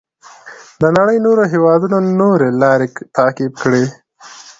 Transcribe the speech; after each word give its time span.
د 0.81 0.83
نړۍ 0.97 1.17
نورو 1.25 1.43
هېوادونو 1.53 1.97
نورې 2.21 2.49
لارې 2.61 2.87
تعقیب 3.17 3.53
کړې. 3.63 3.83